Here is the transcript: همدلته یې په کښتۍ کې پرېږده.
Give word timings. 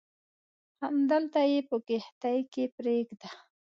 همدلته 0.83 1.41
یې 1.51 1.59
په 1.69 1.75
کښتۍ 1.87 2.39
کې 2.53 2.63
پرېږده. 2.75 3.29